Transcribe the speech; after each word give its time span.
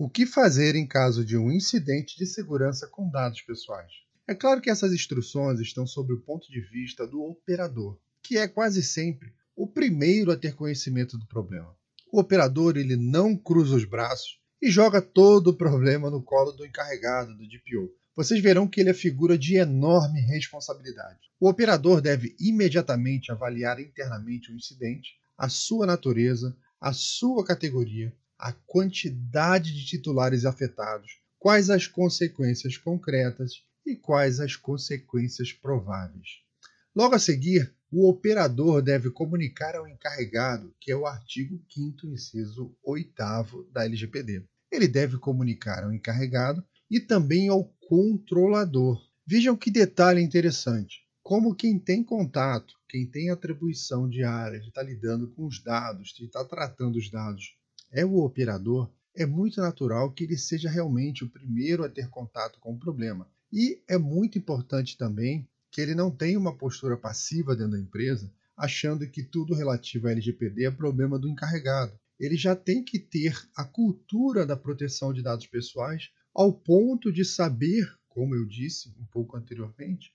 O 0.00 0.08
que 0.08 0.24
fazer 0.24 0.76
em 0.76 0.86
caso 0.86 1.24
de 1.24 1.36
um 1.36 1.50
incidente 1.50 2.16
de 2.16 2.24
segurança 2.24 2.86
com 2.86 3.10
dados 3.10 3.42
pessoais? 3.42 3.90
É 4.28 4.32
claro 4.32 4.60
que 4.60 4.70
essas 4.70 4.92
instruções 4.92 5.58
estão 5.58 5.88
sob 5.88 6.12
o 6.12 6.20
ponto 6.20 6.48
de 6.52 6.60
vista 6.60 7.04
do 7.04 7.20
operador, 7.20 7.98
que 8.22 8.38
é 8.38 8.46
quase 8.46 8.80
sempre 8.80 9.34
o 9.56 9.66
primeiro 9.66 10.30
a 10.30 10.36
ter 10.36 10.54
conhecimento 10.54 11.18
do 11.18 11.26
problema. 11.26 11.76
O 12.12 12.20
operador 12.20 12.76
ele 12.76 12.94
não 12.94 13.36
cruza 13.36 13.74
os 13.74 13.84
braços 13.84 14.38
e 14.62 14.70
joga 14.70 15.02
todo 15.02 15.48
o 15.48 15.56
problema 15.56 16.08
no 16.08 16.22
colo 16.22 16.52
do 16.52 16.64
encarregado 16.64 17.36
do 17.36 17.48
DPO. 17.48 17.92
Vocês 18.14 18.40
verão 18.40 18.68
que 18.68 18.80
ele 18.80 18.90
é 18.90 18.94
figura 18.94 19.36
de 19.36 19.56
enorme 19.56 20.20
responsabilidade. 20.20 21.28
O 21.40 21.48
operador 21.48 22.00
deve 22.00 22.36
imediatamente 22.38 23.32
avaliar 23.32 23.80
internamente 23.80 24.52
o 24.52 24.54
incidente, 24.54 25.18
a 25.36 25.48
sua 25.48 25.86
natureza, 25.86 26.56
a 26.80 26.92
sua 26.92 27.44
categoria, 27.44 28.14
a 28.38 28.52
quantidade 28.52 29.74
de 29.74 29.84
titulares 29.84 30.44
afetados, 30.44 31.18
quais 31.38 31.70
as 31.70 31.86
consequências 31.86 32.76
concretas 32.76 33.64
e 33.84 33.96
quais 33.96 34.38
as 34.38 34.54
consequências 34.54 35.52
prováveis. 35.52 36.40
Logo 36.94 37.14
a 37.14 37.18
seguir, 37.18 37.74
o 37.90 38.08
operador 38.08 38.82
deve 38.82 39.10
comunicar 39.10 39.74
ao 39.74 39.88
encarregado, 39.88 40.74
que 40.80 40.92
é 40.92 40.96
o 40.96 41.06
artigo 41.06 41.60
5 41.72 42.06
inciso 42.06 42.76
8 42.84 43.68
da 43.72 43.84
LGPD. 43.84 44.44
Ele 44.70 44.86
deve 44.86 45.16
comunicar 45.16 45.84
ao 45.84 45.92
encarregado 45.92 46.62
e 46.90 47.00
também 47.00 47.48
ao 47.48 47.64
controlador. 47.88 49.02
Vejam 49.26 49.56
que 49.56 49.70
detalhe 49.70 50.20
interessante. 50.20 51.06
Como 51.22 51.54
quem 51.54 51.78
tem 51.78 52.04
contato, 52.04 52.74
quem 52.88 53.06
tem 53.06 53.30
atribuição 53.30 54.08
diária 54.08 54.60
de 54.60 54.68
estar 54.68 54.82
lidando 54.82 55.28
com 55.28 55.46
os 55.46 55.62
dados, 55.62 56.10
de 56.10 56.26
estar 56.26 56.44
tratando 56.44 56.96
os 56.96 57.10
dados 57.10 57.56
é 57.90 58.04
o 58.04 58.18
operador, 58.18 58.90
é 59.14 59.26
muito 59.26 59.60
natural 59.60 60.12
que 60.12 60.24
ele 60.24 60.36
seja 60.36 60.70
realmente 60.70 61.24
o 61.24 61.28
primeiro 61.28 61.84
a 61.84 61.88
ter 61.88 62.08
contato 62.08 62.60
com 62.60 62.72
o 62.72 62.78
problema. 62.78 63.28
E 63.52 63.82
é 63.88 63.98
muito 63.98 64.38
importante 64.38 64.96
também 64.96 65.48
que 65.70 65.80
ele 65.80 65.94
não 65.94 66.10
tenha 66.10 66.38
uma 66.38 66.56
postura 66.56 66.96
passiva 66.96 67.56
dentro 67.56 67.72
da 67.72 67.80
empresa, 67.80 68.32
achando 68.56 69.08
que 69.08 69.22
tudo 69.22 69.54
relativo 69.54 70.08
à 70.08 70.12
LGPD 70.12 70.64
é 70.64 70.70
problema 70.70 71.18
do 71.18 71.28
encarregado. 71.28 71.98
Ele 72.18 72.36
já 72.36 72.54
tem 72.54 72.82
que 72.82 72.98
ter 72.98 73.36
a 73.56 73.64
cultura 73.64 74.44
da 74.44 74.56
proteção 74.56 75.12
de 75.12 75.22
dados 75.22 75.46
pessoais 75.46 76.10
ao 76.34 76.52
ponto 76.52 77.12
de 77.12 77.24
saber, 77.24 77.88
como 78.08 78.34
eu 78.34 78.44
disse 78.44 78.88
um 78.98 79.06
pouco 79.06 79.36
anteriormente, 79.36 80.12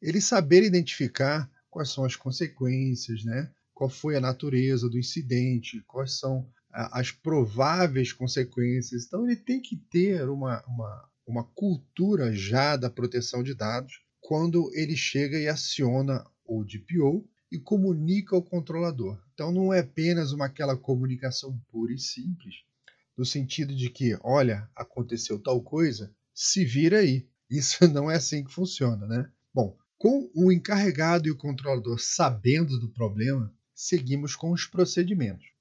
ele 0.00 0.20
saber 0.20 0.62
identificar 0.62 1.50
quais 1.70 1.90
são 1.90 2.04
as 2.04 2.16
consequências, 2.16 3.24
né? 3.24 3.50
qual 3.74 3.88
foi 3.88 4.16
a 4.16 4.20
natureza 4.20 4.88
do 4.88 4.98
incidente, 4.98 5.82
quais 5.86 6.18
são 6.18 6.48
as 6.72 7.10
prováveis 7.10 8.12
consequências. 8.12 9.04
Então, 9.04 9.26
ele 9.26 9.36
tem 9.36 9.60
que 9.60 9.76
ter 9.76 10.28
uma, 10.28 10.64
uma, 10.66 11.08
uma 11.26 11.44
cultura 11.44 12.34
já 12.34 12.76
da 12.76 12.88
proteção 12.88 13.42
de 13.42 13.54
dados 13.54 14.00
quando 14.20 14.70
ele 14.74 14.96
chega 14.96 15.38
e 15.38 15.48
aciona 15.48 16.24
o 16.44 16.64
DPO 16.64 17.28
e 17.50 17.58
comunica 17.58 18.34
ao 18.34 18.42
controlador. 18.42 19.22
Então, 19.34 19.52
não 19.52 19.72
é 19.72 19.80
apenas 19.80 20.32
uma 20.32 20.46
aquela 20.46 20.76
comunicação 20.76 21.60
pura 21.70 21.92
e 21.92 21.98
simples, 21.98 22.54
no 23.16 23.26
sentido 23.26 23.76
de 23.76 23.90
que, 23.90 24.18
olha, 24.22 24.68
aconteceu 24.74 25.38
tal 25.38 25.60
coisa, 25.62 26.14
se 26.34 26.64
vira 26.64 27.00
aí. 27.00 27.28
Isso 27.50 27.86
não 27.88 28.10
é 28.10 28.16
assim 28.16 28.42
que 28.42 28.50
funciona, 28.50 29.06
né? 29.06 29.30
Bom, 29.52 29.76
com 29.98 30.30
o 30.34 30.50
encarregado 30.50 31.28
e 31.28 31.30
o 31.30 31.36
controlador 31.36 31.98
sabendo 32.00 32.80
do 32.80 32.88
problema, 32.88 33.54
seguimos 33.74 34.34
com 34.34 34.50
os 34.50 34.64
procedimentos. 34.64 35.51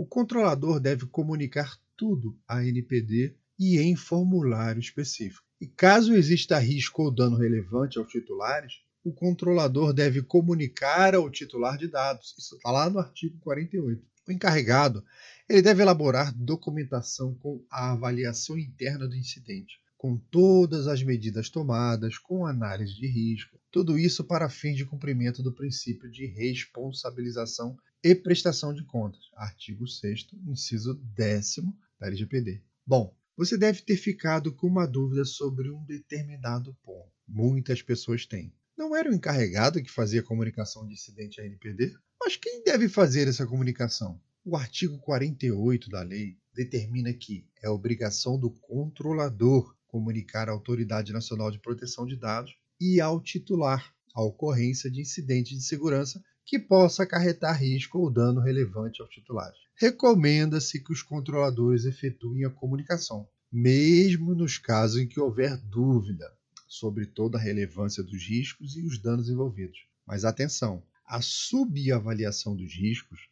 O 0.00 0.06
controlador 0.06 0.78
deve 0.78 1.06
comunicar 1.06 1.76
tudo 1.96 2.38
à 2.46 2.64
NPD 2.64 3.34
e 3.58 3.80
em 3.80 3.96
formulário 3.96 4.78
específico. 4.78 5.44
E 5.60 5.66
caso 5.66 6.14
exista 6.14 6.56
risco 6.56 7.02
ou 7.02 7.10
dano 7.10 7.36
relevante 7.36 7.98
aos 7.98 8.08
titulares, 8.08 8.74
o 9.02 9.12
controlador 9.12 9.92
deve 9.92 10.22
comunicar 10.22 11.16
ao 11.16 11.28
titular 11.28 11.76
de 11.76 11.88
dados. 11.88 12.32
Isso 12.38 12.54
está 12.54 12.70
lá 12.70 12.88
no 12.88 13.00
artigo 13.00 13.40
48. 13.40 14.00
O 14.28 14.30
encarregado 14.30 15.04
ele 15.48 15.62
deve 15.62 15.82
elaborar 15.82 16.32
documentação 16.32 17.34
com 17.34 17.60
a 17.68 17.90
avaliação 17.90 18.56
interna 18.56 19.08
do 19.08 19.16
incidente, 19.16 19.80
com 19.96 20.16
todas 20.16 20.86
as 20.86 21.02
medidas 21.02 21.50
tomadas, 21.50 22.16
com 22.18 22.46
análise 22.46 22.94
de 22.94 23.08
risco, 23.08 23.57
tudo 23.70 23.98
isso 23.98 24.24
para 24.24 24.48
fins 24.48 24.76
de 24.76 24.86
cumprimento 24.86 25.42
do 25.42 25.52
princípio 25.52 26.10
de 26.10 26.26
responsabilização 26.26 27.76
e 28.02 28.14
prestação 28.14 28.72
de 28.72 28.84
contas, 28.84 29.20
artigo 29.34 29.86
6 29.86 30.28
inciso 30.46 30.94
10 31.14 31.56
da 31.98 32.06
LGPD. 32.06 32.62
Bom, 32.86 33.14
você 33.36 33.56
deve 33.56 33.82
ter 33.82 33.96
ficado 33.96 34.52
com 34.52 34.66
uma 34.66 34.86
dúvida 34.86 35.24
sobre 35.24 35.70
um 35.70 35.84
determinado 35.84 36.74
ponto. 36.82 37.12
Muitas 37.26 37.82
pessoas 37.82 38.24
têm. 38.24 38.52
Não 38.76 38.96
era 38.96 39.10
o 39.10 39.14
encarregado 39.14 39.82
que 39.82 39.90
fazia 39.90 40.20
a 40.20 40.24
comunicação 40.24 40.86
de 40.86 40.94
incidente 40.94 41.40
à 41.40 41.44
NPD? 41.44 41.94
Mas 42.20 42.36
quem 42.36 42.62
deve 42.62 42.88
fazer 42.88 43.28
essa 43.28 43.46
comunicação? 43.46 44.20
O 44.44 44.56
artigo 44.56 44.98
48 44.98 45.90
da 45.90 46.02
lei 46.02 46.38
determina 46.54 47.12
que 47.12 47.46
é 47.62 47.68
obrigação 47.68 48.38
do 48.38 48.50
controlador 48.50 49.76
comunicar 49.86 50.48
à 50.48 50.52
Autoridade 50.52 51.12
Nacional 51.12 51.50
de 51.50 51.58
Proteção 51.58 52.06
de 52.06 52.16
Dados 52.16 52.56
e 52.80 53.00
ao 53.00 53.20
titular 53.20 53.92
a 54.14 54.22
ocorrência 54.22 54.90
de 54.90 55.00
incidente 55.00 55.54
de 55.54 55.62
segurança 55.62 56.22
que 56.44 56.58
possa 56.58 57.02
acarretar 57.02 57.60
risco 57.60 57.98
ou 57.98 58.10
dano 58.10 58.40
relevante 58.40 59.02
aos 59.02 59.10
titulares. 59.10 59.58
Recomenda-se 59.76 60.82
que 60.82 60.92
os 60.92 61.02
controladores 61.02 61.84
efetuem 61.84 62.44
a 62.44 62.50
comunicação, 62.50 63.28
mesmo 63.52 64.34
nos 64.34 64.58
casos 64.58 65.00
em 65.00 65.06
que 65.06 65.20
houver 65.20 65.56
dúvida 65.56 66.32
sobre 66.66 67.06
toda 67.06 67.38
a 67.38 67.40
relevância 67.40 68.02
dos 68.02 68.22
riscos 68.24 68.76
e 68.76 68.82
os 68.82 68.98
danos 68.98 69.28
envolvidos. 69.28 69.86
Mas 70.06 70.24
atenção, 70.24 70.82
a 71.06 71.20
subavaliação 71.20 72.56
dos 72.56 72.74
riscos, 72.74 73.28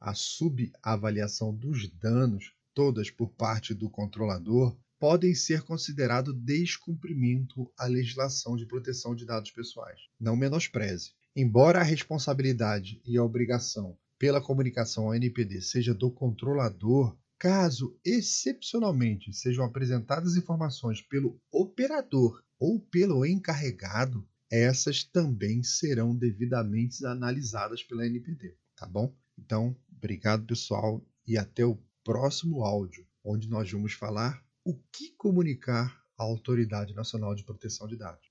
a 0.00 0.14
subavaliação 0.14 1.54
dos 1.54 1.88
danos, 1.88 2.52
todas 2.74 3.10
por 3.10 3.30
parte 3.30 3.74
do 3.74 3.90
controlador, 3.90 4.76
podem 5.00 5.34
ser 5.34 5.62
considerados 5.62 6.36
descumprimento 6.36 7.72
à 7.78 7.86
legislação 7.86 8.54
de 8.54 8.66
proteção 8.66 9.14
de 9.14 9.24
dados 9.24 9.50
pessoais. 9.50 9.98
Não 10.20 10.36
menospreze. 10.36 11.12
Embora 11.34 11.80
a 11.80 11.82
responsabilidade 11.82 13.00
e 13.06 13.16
a 13.16 13.24
obrigação 13.24 13.96
pela 14.18 14.42
comunicação 14.42 15.06
ao 15.06 15.14
NPD 15.14 15.62
seja 15.62 15.94
do 15.94 16.10
controlador, 16.10 17.16
caso 17.38 17.98
excepcionalmente 18.04 19.32
sejam 19.32 19.64
apresentadas 19.64 20.36
informações 20.36 21.00
pelo 21.00 21.40
operador 21.50 22.44
ou 22.58 22.78
pelo 22.78 23.24
encarregado, 23.24 24.28
essas 24.50 25.02
também 25.02 25.62
serão 25.62 26.14
devidamente 26.14 27.06
analisadas 27.06 27.82
pela 27.82 28.04
NPD, 28.04 28.54
tá 28.76 28.86
bom? 28.86 29.14
Então, 29.38 29.74
obrigado 29.96 30.44
pessoal 30.44 31.02
e 31.26 31.38
até 31.38 31.64
o 31.64 31.78
próximo 32.04 32.62
áudio, 32.62 33.06
onde 33.24 33.48
nós 33.48 33.70
vamos 33.70 33.94
falar 33.94 34.44
o 34.64 34.74
que 34.92 35.14
comunicar 35.16 36.04
à 36.18 36.22
Autoridade 36.22 36.94
Nacional 36.94 37.34
de 37.34 37.44
Proteção 37.44 37.86
de 37.86 37.96
Dados. 37.96 38.29